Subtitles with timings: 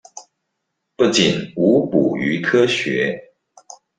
[0.95, 3.35] 不僅無補於科學